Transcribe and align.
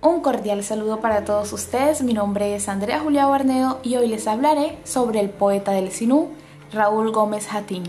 Un 0.00 0.20
cordial 0.20 0.62
saludo 0.62 1.00
para 1.00 1.24
todos 1.24 1.52
ustedes, 1.52 2.02
mi 2.02 2.12
nombre 2.12 2.54
es 2.54 2.68
Andrea 2.68 3.00
Julia 3.00 3.26
Barnedo 3.26 3.80
y 3.82 3.96
hoy 3.96 4.06
les 4.06 4.28
hablaré 4.28 4.78
sobre 4.84 5.18
el 5.18 5.28
poeta 5.28 5.72
del 5.72 5.90
Sinú, 5.90 6.28
Raúl 6.72 7.10
Gómez 7.10 7.48
Jatín. 7.48 7.82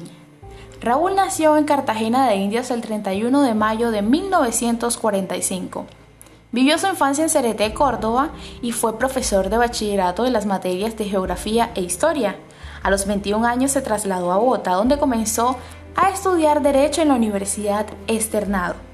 Raúl 0.82 1.16
nació 1.16 1.56
en 1.56 1.66
Cartagena 1.66 2.28
de 2.28 2.38
Indias 2.38 2.72
el 2.72 2.82
31 2.82 3.44
de 3.44 3.54
mayo 3.54 3.92
de 3.92 4.02
1945. 4.02 5.86
Vivió 6.52 6.80
su 6.80 6.88
infancia 6.88 7.24
en 7.24 7.30
Cereté, 7.30 7.76
Córdoba, 7.76 8.32
y 8.64 8.72
fue 8.72 8.98
profesor 8.98 9.52
de 9.52 9.58
bachillerato 9.58 10.24
de 10.24 10.32
las 10.32 10.48
materias 10.48 10.98
de 10.98 11.06
Geografía 11.06 11.70
e 11.76 11.82
Historia. 11.82 12.38
A 12.82 12.90
los 12.90 13.06
21 13.06 13.46
años 13.46 13.70
se 13.70 13.84
trasladó 13.84 14.32
a 14.32 14.38
Bogotá, 14.38 14.72
donde 14.72 14.98
comenzó 14.98 15.58
a 15.96 16.10
estudiar 16.10 16.64
Derecho 16.64 17.04
en 17.04 17.10
la 17.10 17.16
Universidad 17.16 17.86
Externado. 18.08 18.89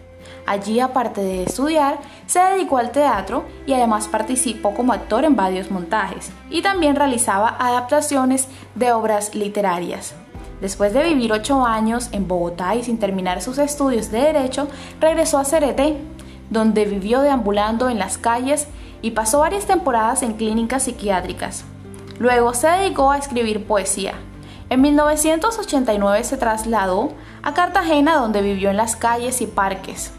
Allí, 0.45 0.79
aparte 0.79 1.21
de 1.21 1.43
estudiar, 1.43 1.99
se 2.27 2.39
dedicó 2.39 2.77
al 2.77 2.91
teatro 2.91 3.45
y 3.65 3.73
además 3.73 4.07
participó 4.07 4.73
como 4.75 4.93
actor 4.93 5.25
en 5.25 5.35
varios 5.35 5.71
montajes 5.71 6.31
y 6.49 6.61
también 6.61 6.95
realizaba 6.95 7.55
adaptaciones 7.59 8.47
de 8.75 8.91
obras 8.91 9.33
literarias. 9.33 10.13
Después 10.61 10.93
de 10.93 11.03
vivir 11.03 11.33
ocho 11.33 11.65
años 11.65 12.09
en 12.11 12.27
Bogotá 12.27 12.75
y 12.75 12.83
sin 12.83 12.99
terminar 12.99 13.41
sus 13.41 13.57
estudios 13.57 14.11
de 14.11 14.19
Derecho, 14.19 14.67
regresó 15.01 15.37
a 15.39 15.45
Cereté, 15.45 15.97
donde 16.49 16.85
vivió 16.85 17.21
deambulando 17.21 17.89
en 17.89 17.99
las 17.99 18.17
calles 18.17 18.67
y 19.01 19.11
pasó 19.11 19.39
varias 19.39 19.65
temporadas 19.65 20.21
en 20.23 20.33
clínicas 20.33 20.83
psiquiátricas. 20.83 21.65
Luego 22.19 22.53
se 22.53 22.67
dedicó 22.67 23.11
a 23.11 23.17
escribir 23.17 23.65
poesía. 23.65 24.13
En 24.69 24.81
1989 24.81 26.23
se 26.23 26.37
trasladó 26.37 27.13
a 27.43 27.53
Cartagena 27.53 28.15
donde 28.15 28.41
vivió 28.41 28.69
en 28.69 28.77
las 28.77 28.95
calles 28.95 29.41
y 29.41 29.47
parques. 29.47 30.11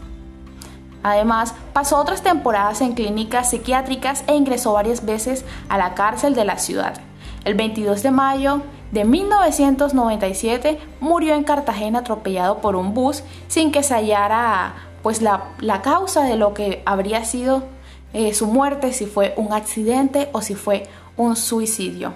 Además, 1.07 1.55
pasó 1.71 1.97
otras 1.97 2.21
temporadas 2.21 2.81
en 2.81 2.93
clínicas 2.93 3.51
psiquiátricas 3.51 4.25
e 4.27 4.35
ingresó 4.35 4.73
varias 4.73 5.05
veces 5.05 5.45
a 5.69 5.77
la 5.77 5.93
cárcel 5.95 6.35
de 6.35 6.43
la 6.43 6.59
ciudad. 6.59 6.99
El 7.45 7.55
22 7.55 8.03
de 8.03 8.11
mayo 8.11 8.61
de 8.91 9.05
1997 9.05 10.79
murió 10.99 11.33
en 11.33 11.45
Cartagena 11.45 11.99
atropellado 11.99 12.59
por 12.59 12.75
un 12.75 12.93
bus 12.93 13.23
sin 13.47 13.71
que 13.71 13.83
se 13.83 13.93
hallara 13.93 14.75
pues 15.01 15.21
la, 15.21 15.53
causa 15.81 16.23
de 16.23 16.35
lo 16.35 16.53
que 16.53 16.83
habría 16.85 17.23
sido 17.23 17.63
eh, 18.11 18.33
su 18.33 18.47
muerte, 18.47 18.91
si 18.91 19.05
fue 19.05 19.33
un 19.37 19.53
accidente 19.53 20.29
o 20.33 20.41
si 20.41 20.55
fue 20.55 20.87
un 21.15 21.37
suicidio. 21.37 22.13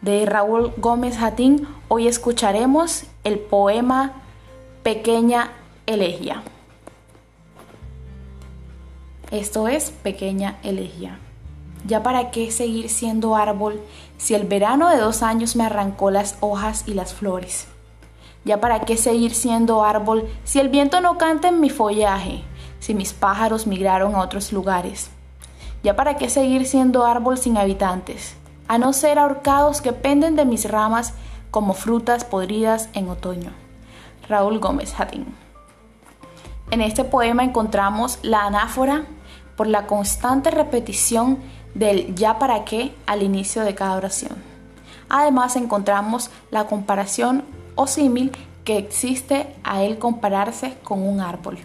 De 0.00 0.26
Raúl 0.26 0.72
Gómez 0.78 1.18
Jatín 1.18 1.68
hoy 1.86 2.08
escucharemos 2.08 3.04
el 3.22 3.38
poema 3.38 4.14
Pequeña 4.82 5.52
Elegía. 5.86 6.42
Esto 9.30 9.68
es 9.68 9.90
pequeña 9.90 10.56
elegía. 10.62 11.18
¿Ya 11.86 12.02
para 12.02 12.30
qué 12.30 12.50
seguir 12.50 12.88
siendo 12.88 13.36
árbol 13.36 13.78
si 14.16 14.34
el 14.34 14.46
verano 14.46 14.88
de 14.88 14.96
dos 14.96 15.22
años 15.22 15.54
me 15.54 15.64
arrancó 15.64 16.10
las 16.10 16.38
hojas 16.40 16.84
y 16.86 16.94
las 16.94 17.12
flores? 17.12 17.68
¿Ya 18.46 18.58
para 18.58 18.80
qué 18.80 18.96
seguir 18.96 19.34
siendo 19.34 19.84
árbol 19.84 20.26
si 20.44 20.60
el 20.60 20.70
viento 20.70 21.02
no 21.02 21.18
canta 21.18 21.48
en 21.48 21.60
mi 21.60 21.68
follaje, 21.68 22.42
si 22.80 22.94
mis 22.94 23.12
pájaros 23.12 23.66
migraron 23.66 24.14
a 24.14 24.22
otros 24.22 24.50
lugares? 24.50 25.10
¿Ya 25.82 25.94
para 25.94 26.16
qué 26.16 26.30
seguir 26.30 26.64
siendo 26.64 27.04
árbol 27.04 27.36
sin 27.36 27.58
habitantes, 27.58 28.34
a 28.66 28.78
no 28.78 28.94
ser 28.94 29.18
ahorcados 29.18 29.82
que 29.82 29.92
penden 29.92 30.36
de 30.36 30.46
mis 30.46 30.64
ramas 30.66 31.12
como 31.50 31.74
frutas 31.74 32.24
podridas 32.24 32.88
en 32.94 33.10
otoño? 33.10 33.50
Raúl 34.26 34.58
Gómez 34.58 34.94
Jatín. 34.94 35.26
En 36.70 36.80
este 36.80 37.04
poema 37.04 37.44
encontramos 37.44 38.18
la 38.22 38.44
anáfora 38.46 39.04
por 39.58 39.66
la 39.66 39.88
constante 39.88 40.52
repetición 40.52 41.38
del 41.74 42.14
ya 42.14 42.38
para 42.38 42.64
qué 42.64 42.94
al 43.06 43.24
inicio 43.24 43.64
de 43.64 43.74
cada 43.74 43.96
oración. 43.96 44.36
Además 45.08 45.56
encontramos 45.56 46.30
la 46.52 46.68
comparación 46.68 47.42
o 47.74 47.88
símil 47.88 48.30
que 48.64 48.78
existe 48.78 49.52
a 49.64 49.82
él 49.82 49.98
compararse 49.98 50.76
con 50.84 51.02
un 51.02 51.20
árbol. 51.20 51.58